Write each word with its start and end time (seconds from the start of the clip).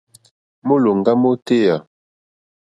Mólòŋɡá 0.67 1.13
mótéyà. 1.21 1.75